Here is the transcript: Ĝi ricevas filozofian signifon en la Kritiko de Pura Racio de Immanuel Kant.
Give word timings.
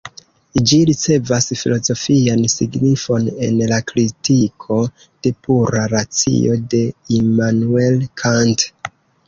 Ĝi 0.69 0.77
ricevas 0.89 1.49
filozofian 1.63 2.41
signifon 2.53 3.27
en 3.49 3.61
la 3.73 3.79
Kritiko 3.93 4.79
de 5.27 5.35
Pura 5.45 5.87
Racio 5.95 6.59
de 6.75 6.83
Immanuel 7.23 8.05
Kant. 8.25 8.71